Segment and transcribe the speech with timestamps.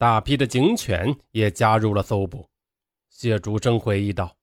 [0.00, 2.48] 大批的警犬也加入了搜捕。
[3.10, 4.34] 谢竹生回忆道：“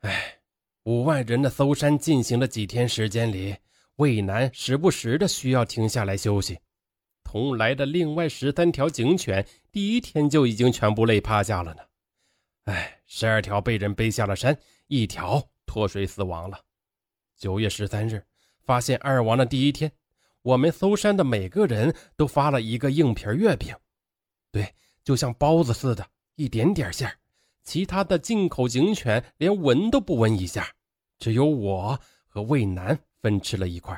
[0.00, 0.38] 哎，
[0.84, 3.54] 五万人的搜山进行了几天时间里，
[3.96, 6.58] 渭南时不时的需要停下来休息。
[7.22, 11.82] 同来的另外十三条警犬，第一天就已经全部累趴下了呢。
[12.64, 16.58] 哎，十二条被人背下了山，一条脱水死亡了。
[17.36, 18.24] 九月十三日，
[18.62, 19.92] 发现二王的第一天，
[20.40, 23.76] 我们搜山的每个人都发了一个硬皮月饼，
[24.52, 24.72] 对，
[25.02, 27.18] 就像包子似的，一点点馅儿。”
[27.64, 30.68] 其他的进口警犬连闻都不闻一下，
[31.20, 33.96] 只有我和魏南分吃了一块。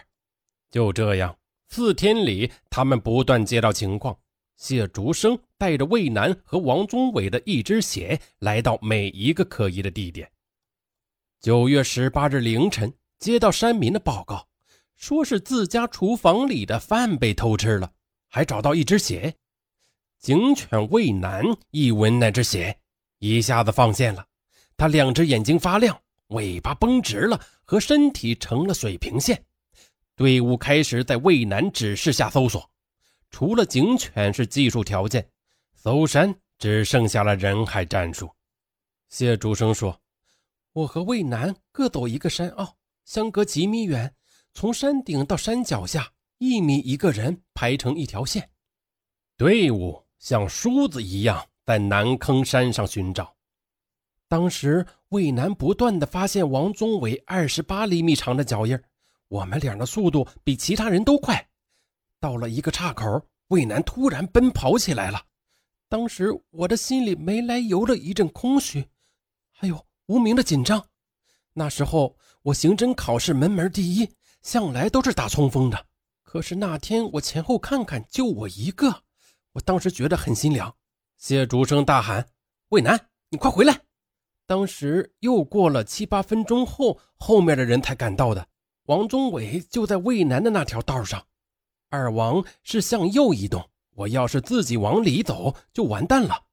[0.71, 1.35] 就这样，
[1.69, 4.15] 四天里，他们不断接到情况。
[4.57, 10.31] 谢竹生带着魏南和王宗伟的一只鞋来到每一个可疑的地点。
[11.41, 14.47] 九月十八日凌晨，接到山民的报告，
[14.95, 17.91] 说是自家厨房里的饭被偷吃了，
[18.29, 19.35] 还找到一只鞋。
[20.25, 22.75] 警犬魏南一闻那只鞋。
[23.19, 24.25] 一下子放线了，
[24.75, 29.45] 他两只眼睛发亮，尾巴绷直了，和身体成了水平线。
[30.17, 32.71] 队伍开始在渭南指示下搜索，
[33.31, 35.29] 除了警犬是技术条件，
[35.75, 38.31] 搜山只剩下了人海战术。
[39.11, 40.01] 谢竹生说
[40.73, 44.15] ：“我和渭南各走一个山坳，相隔几米远，
[44.55, 48.49] 从山顶到山脚下一米一个人排成一条线，
[49.37, 53.35] 队伍像梳子一样。”在南坑山上寻找，
[54.29, 58.79] 当时魏南不断的发现王宗伟二十八厘米长的脚印
[59.29, 61.49] 我们俩的速度比其他人都快。
[62.21, 65.25] 到了一个岔口，魏南突然奔跑起来了。
[65.89, 68.87] 当时我的心里没来由的一阵空虚，
[69.51, 70.87] 还有无名的紧张。
[71.55, 74.07] 那时候我刑侦考试门门第一，
[74.43, 75.87] 向来都是打冲锋的。
[76.23, 79.04] 可是那天我前后看看，就我一个，
[79.55, 80.77] 我当时觉得很心凉。
[81.17, 82.29] 谢竹生大喊
[82.71, 83.81] ：“魏南，你快回来！”
[84.47, 88.47] 当时又过了七八分钟后，后面的人才赶到的。
[88.85, 91.27] 王宗伟就在魏南的那条道上，
[91.89, 93.71] 二王是向右移动。
[93.95, 96.45] 我要是自己往里走，就完蛋了。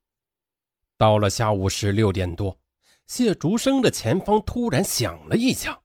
[0.96, 2.60] 到了下午十六点多，
[3.08, 5.82] 谢竹生的前方突然响了一枪，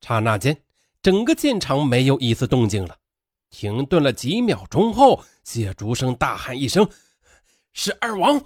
[0.00, 0.64] 刹那间，
[1.02, 2.98] 整个现场没有一丝动静了。
[3.50, 6.88] 停顿了几秒钟后，谢竹生大喊一声。
[7.72, 8.42] 是二王。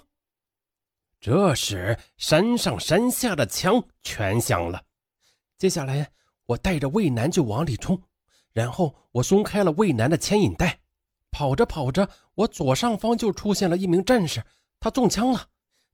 [1.19, 4.83] 这时，山上山下的枪全响了。
[5.57, 6.11] 接下来，
[6.45, 7.99] 我带着魏南就往里冲，
[8.51, 10.79] 然后我松开了魏南的牵引带，
[11.31, 14.43] 跑着跑着，我左上方就出现了一名战士，
[14.79, 15.47] 他中枪了。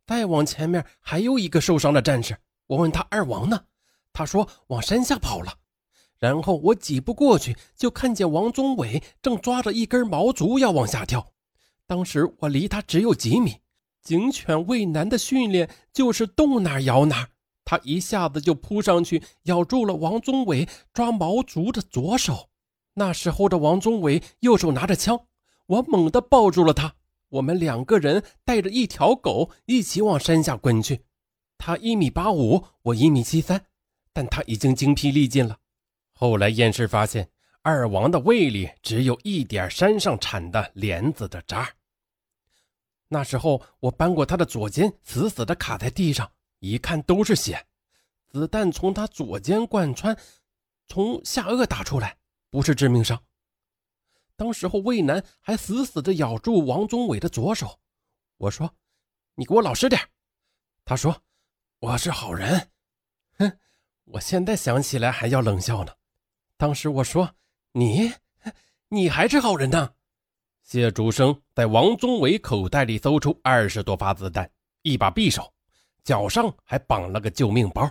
[0.05, 3.65] 再往前面还有一个受伤的战士，我问他二王呢？
[4.11, 5.57] 他说往山下跑了。
[6.21, 11.33] 然后我几步过去，就看见王宗伟正抓着一根毛竹要往下跳。
[11.87, 13.55] 当时我离他只有几米，
[14.03, 17.27] 警犬畏难的训练就是动哪咬哪，
[17.65, 22.49] 他一下子就扑上去咬住了王宗伟抓毛竹的左手。
[22.93, 25.19] 那时候的王宗伟右手拿着枪，
[25.65, 26.93] 我猛地抱住了他，
[27.29, 31.01] 我们两个人带着一条狗一起往山下滚去。
[31.57, 33.65] 他一米八五，我一米七三，
[34.13, 35.57] 但他已经精疲力尽了。
[36.21, 37.27] 后来验尸发现，
[37.63, 41.67] 二王的胃里只有一点山上产的莲子的渣。
[43.07, 47.65] 那时候我扳过他的左肩，死死的卡在地上，一看都是血，
[48.29, 50.15] 子弹从他左肩贯穿，
[50.87, 52.15] 从下颚打出来，
[52.51, 53.19] 不是致命伤。
[54.35, 57.79] 当时候魏楠还死死的咬住王宗伟的左手，
[58.37, 58.71] 我说
[59.33, 59.99] ：“你给我老实点。”
[60.85, 61.23] 他说
[61.81, 62.69] ：“我是好人。”
[63.39, 63.57] 哼，
[64.03, 65.91] 我现在想起来还要冷笑呢。
[66.61, 67.27] 当时我说
[67.73, 68.11] ：“你，
[68.87, 69.89] 你还是好人呢。”
[70.61, 74.47] 谢竹生在王宗伟口袋里搜出二十多发子弹，
[74.83, 75.51] 一把匕首，
[76.03, 77.89] 脚上还绑了个救命包，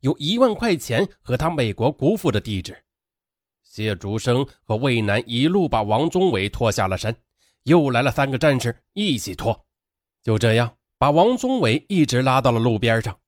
[0.00, 2.76] 有一万块钱和他美国姑父的地址。
[3.62, 7.16] 谢竹生和魏楠一路把王宗伟拖下了山，
[7.62, 9.58] 又来了三个战士一起拖，
[10.22, 13.18] 就这样把王宗伟一直拉到了路边上。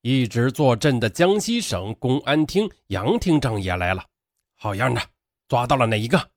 [0.00, 4.04] 一直坐镇的江西省公安厅杨厅长也来了，
[4.56, 5.00] 好样的，
[5.48, 6.30] 抓到了哪一个？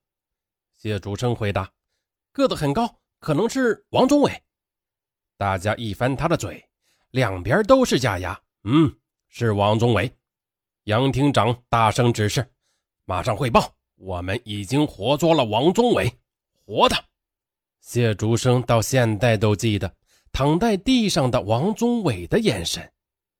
[0.76, 1.70] 谢竹生回答。
[2.32, 4.42] 个子很高，可能是王宗伟。
[5.36, 6.64] 大家一翻他的嘴，
[7.10, 8.38] 两边都是假牙。
[8.64, 8.94] 嗯，
[9.28, 10.12] 是王宗伟。
[10.84, 12.48] 杨厅长大声指示
[13.04, 16.12] ：“马上汇报，我们已经活捉了王宗伟，
[16.64, 16.96] 活的。”
[17.80, 19.96] 谢竹生到现在都记得
[20.30, 22.92] 躺在地上的王宗伟的眼神，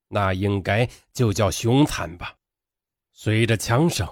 [0.08, 2.34] 那应该就叫凶残吧。
[3.12, 4.08] 随着枪声，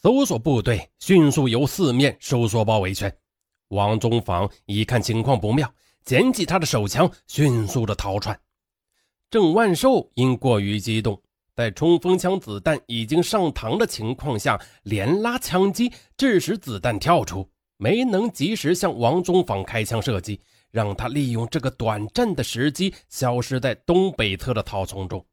[0.00, 3.12] 搜索部队迅速由四面收缩包围圈。
[3.70, 5.68] 王宗坊一看情况不妙，
[6.04, 8.38] 捡起他的手枪，迅速的逃窜。
[9.28, 11.20] 郑万寿因过于激动，
[11.52, 20.40] 在冲锋枪子弹已经上膛的情况下，连拉枪击，致使子弹跳出，没能及时向王宗坊开枪射击，
[20.70, 25.26] 让他利用这个短暂的时机消失在东北侧的草丛中。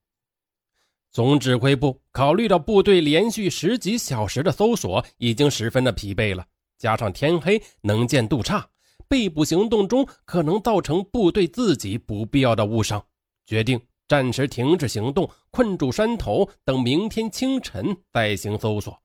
[1.16, 6.46] 总指挥部考虑到部队连续十几小时的搜索已经十分的疲惫了，
[6.78, 8.68] 加上天黑能见度差，
[9.08, 13.02] 被捕行动中可能造成部队自己不必要的误伤，
[13.46, 13.80] 决定
[14.10, 19.02] 暂时停止行动，困住山头，等明天清晨再行搜索。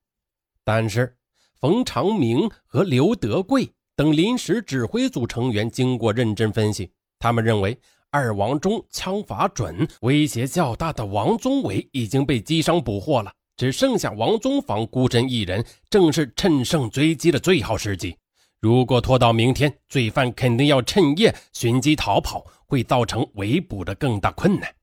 [0.65, 1.17] 但是，
[1.61, 6.91] 冯长明和刘德贵等临时指挥组成员经过认真分析，
[7.21, 7.79] 他们认为。
[8.13, 18.17] 二王中枪法准，威胁较大的王宗伟已经被击伤捕获了，只剩下王宗坊孤身一人，正是趁胜追击的最好时机。
[18.59, 24.75] 如果拖到明天，罪犯肯定要趁夜寻机逃跑，会造成围捕的更大困难。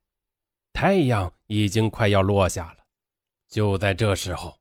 [0.72, 2.78] 太阳已经快要落下了，
[3.50, 4.54] 就在这时候，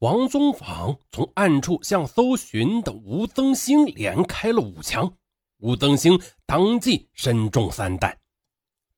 [0.00, 5.14] 王宗坊从暗处向搜寻的吴增兴连开了五枪。
[5.60, 8.16] 吴增兴当即身中三弹，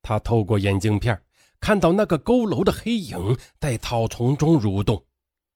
[0.01, 1.21] 他透过眼镜片
[1.61, 5.05] 看到那个佝偻的黑影在草丛中蠕动，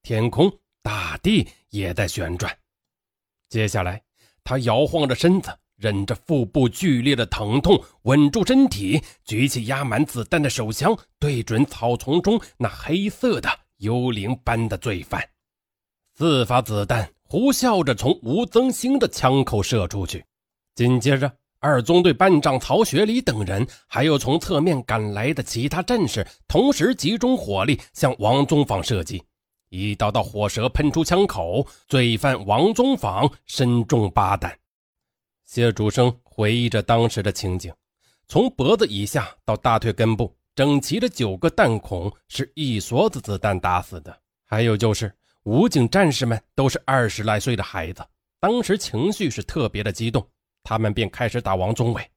[0.03, 2.57] 天空、大地也在旋转。
[3.49, 4.03] 接下来，
[4.43, 13.49] 他摇晃着身子，忍着腹部剧烈的疼痛，稳住身体，举起压满子弹的手枪，对准草丛中那黑色的
[13.79, 15.23] 幽灵般的罪犯。
[16.17, 20.25] 四发子弹呼啸着从吴增兴的枪口射出去。
[20.77, 29.23] 紧接着，二中队班长曹学礼等人，还有从侧面赶来的其他战士，同时集中火力向王宗坊射击。
[29.71, 34.55] 一道道火舌喷出枪口，罪犯王宗坊身中八弹。
[35.47, 37.73] 谢主生回忆着当时的情景：
[38.29, 44.15] 从脖子以下到大腿根部，整齐的九个弹孔是一梭子子弹打死的。
[44.45, 45.11] 还有就是，
[45.45, 48.05] 武警战士们都是二十来岁的孩子，
[48.39, 50.23] 当时情绪是特别的激动。
[50.67, 52.11] 他们便开始打王宗伟，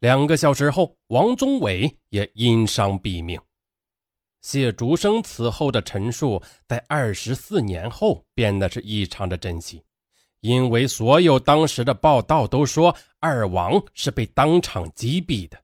[0.00, 3.40] 两个小时后，王宗伟也因伤毙命。
[4.42, 9.82] 谢竹生此后的陈述，在二十四年后变得是异常的珍惜，
[10.40, 15.58] 因为所有当时的报道都说二王是被当场击毙的。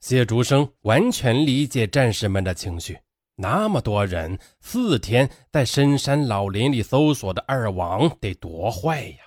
[0.00, 2.98] 谢竹生完全理解战士们的情绪，
[3.36, 9.18] 那么多人四天在深山老林里搜索的二王得多坏呀！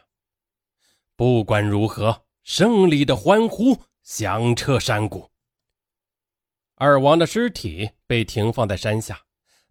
[1.16, 5.30] 不管如何，胜利的欢呼响彻山谷。
[6.76, 9.20] 二王的尸体被停放在山下，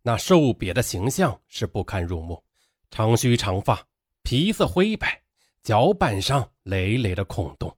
[0.02, 2.42] 那瘦瘪的形象是不堪入目，
[2.90, 3.86] 长须长发，
[4.22, 5.22] 皮色灰白，
[5.62, 7.76] 脚板上累累的孔洞。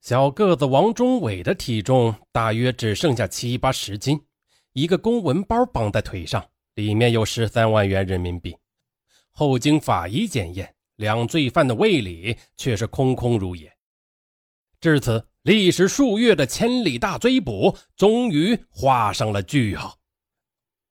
[0.00, 4.20] 小个子王忠伟的体重大约只剩下七八十斤，
[4.72, 8.56] 一个公文包绑在腿上，里面有十三万元人民币。
[9.30, 10.74] 后经法医检验。
[10.96, 13.74] 两罪犯的胃里却是空空如也。
[14.82, 19.96] 至此，历时数月的千里大追捕终于画上了句号。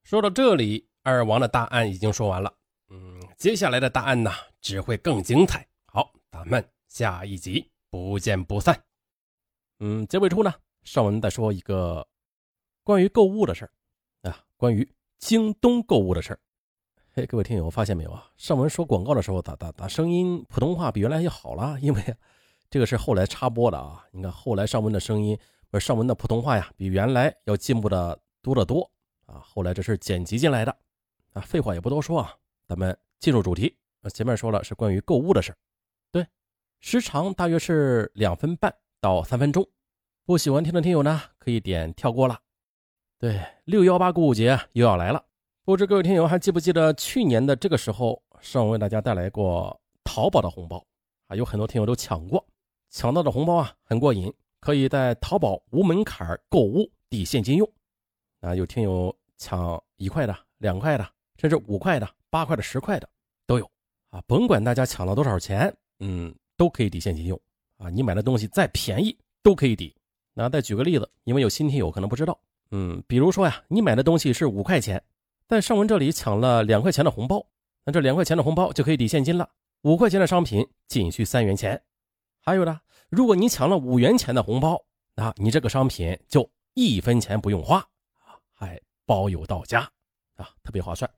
[0.03, 2.53] 说到这里，二王的大案已经说完了。
[2.89, 5.67] 嗯，接下来的大案呢，只会更精彩。
[5.87, 8.81] 好，咱们下一集不见不散。
[9.79, 10.53] 嗯，结尾处呢，
[10.83, 12.07] 上文再说一个
[12.85, 16.39] 关于购物的事儿啊，关于京东购物的事儿。
[17.13, 18.25] 嘿，各位听友，发现没有啊？
[18.37, 21.77] 上文说广告的时候，咋咋咋声音普通话比原来要好了？
[21.81, 22.01] 因为
[22.71, 24.03] 这个是后来插播的啊。
[24.11, 25.37] 你看后来上文的声音，
[25.69, 28.89] 不是上文的普通话呀，比原来要进步的多得多
[29.25, 29.43] 啊。
[29.43, 30.75] 后来这是剪辑进来的
[31.33, 31.41] 啊。
[31.41, 32.33] 废话也不多说啊，
[32.65, 33.77] 咱们进入主题。
[34.13, 35.53] 前面说了是关于购物的事
[36.11, 36.25] 对，
[36.79, 39.67] 时长大约是两分半到三分钟。
[40.23, 42.39] 不喜欢听的听友呢，可以点跳过了。
[43.19, 45.21] 对，六幺八购物节又要来了。
[45.65, 50.83] 不知各位听友还记不记得去年的这个时候，上文为大家带来过淘宝的红包
[51.27, 52.43] 啊，有很多听友都抢过，
[52.91, 57.67] 抢到的红包啊很过瘾，可以在淘宝无门槛购物抵现金用。
[58.41, 61.07] 啊，有听友抢一块的、两块的，
[61.37, 63.07] 甚至五块的、八块的、十块的
[63.47, 63.71] 都有
[64.09, 67.39] 啊，甭管大家抢了多少钱，嗯，都可以抵现金用
[67.77, 67.89] 啊。
[67.89, 69.95] 你买的东西再便宜都可以抵。
[70.33, 72.37] 那再举个例子，因为有新听友可能不知道，
[72.71, 75.01] 嗯，比如说呀，你买的东西是五块钱。
[75.47, 77.45] 在尚文这里抢了两块钱的红包，
[77.85, 79.49] 那这两块钱的红包就可以抵现金了。
[79.83, 81.81] 五块钱的商品仅需三元钱。
[82.41, 82.79] 还有呢，
[83.09, 84.83] 如果你抢了五元钱的红包，
[85.15, 87.85] 那你这个商品就一分钱不用花，
[88.51, 89.81] 还包邮到家
[90.35, 91.09] 啊，特别划算。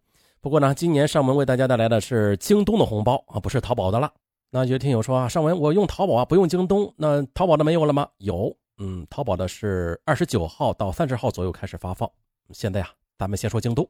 [0.42, 4.12] 不过呢，今年尚文为大家带来的是京东的红包啊，不是淘宝的了。
[4.50, 8.08] 那有些听友说啊，尚文，我用淘宝啊，不用京东，那淘宝的没有了吗？
[8.18, 12.10] 有，嗯，淘宝的是二十九号到三十号左右开始发放。
[12.52, 13.90] 现在呀，咱们先说京东。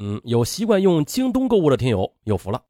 [0.00, 2.62] 嗯，有习惯用京东购物的听友有福了。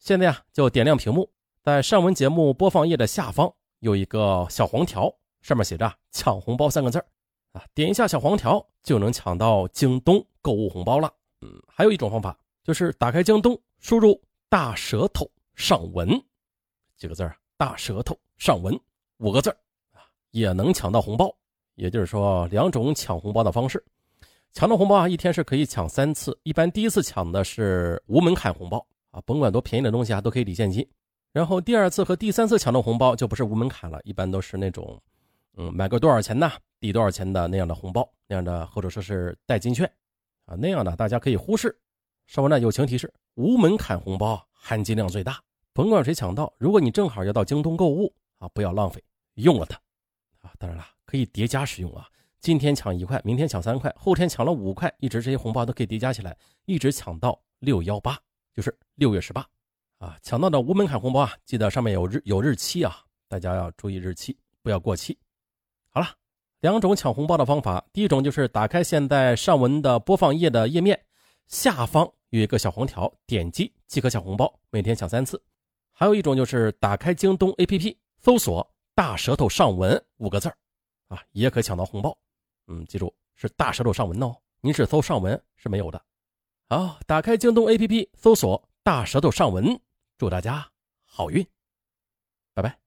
[0.00, 1.30] 现在呀，就点亮屏幕，
[1.66, 7.04] 在上文节目播放页的下方有一个小黄条，上面写着“抢红包”三个字
[7.50, 11.12] 啊，点一下小黄条就能抢到京东购物红包了。
[11.40, 16.08] 嗯，还有一种方法就是打开京东，输入“大舌头上文”
[16.96, 18.72] 几个字大舌头上文”
[19.18, 19.50] 五个字
[19.90, 21.28] 啊，也能抢到红包。
[21.74, 23.84] 也就是说，两种抢红包的方式。
[24.52, 26.38] 抢到红包啊，一天是可以抢三次。
[26.44, 30.88] 一般第一次抢的是无门槛红包啊，甭管多便宜的东西啊，都可以抵现金。
[31.36, 34.98] 然后第二次和第三次抢到红包就不是无门槛了，一般都是那种，
[35.58, 36.50] 嗯，买个多少钱呢，
[36.80, 39.84] 抵多少钱的那样的红包，那样的或者说是代金券
[40.46, 41.78] 啊，那样的大家可以忽视。
[42.26, 45.38] 稍微呢友情提示：无门槛红包含金量最大，
[45.74, 49.78] 甭管谁抢到，如果你正好要到京东购物啊，不要浪费，用了它
[50.40, 50.54] 啊。
[50.58, 52.08] 当然了，可以叠加使用啊。
[52.40, 58.18] 今天抢一块，明天抢三块，后天抢了五块，一直这些红包都可以叠加起来，一直抢到六幺八，
[58.54, 59.46] 就是六月十八，
[59.98, 62.96] 啊，抢到的无门槛红包啊，记得上面有日有日期啊，
[63.28, 65.18] 大家要注意日期，不要过期。
[65.88, 66.08] 好了，
[66.60, 71.02] 两种抢红包的方法，第一种就是打开现在上文的播放页的页面，
[71.46, 75.42] 下方有一个小黄条，点击即可抢红包，每天抢三次。
[75.92, 80.52] 还有一种就是打开京东 APP，搜索“大舌头上文”五个字
[81.08, 82.14] 啊，也可抢到红包。
[82.66, 86.02] 嗯，记住是大舌头上文哦，您是搜上文是没有的。
[86.68, 89.80] 好，打开京东 APP，搜索大舌头上文，
[90.18, 90.72] 祝大家
[91.04, 91.46] 好运，
[92.54, 92.85] 拜拜。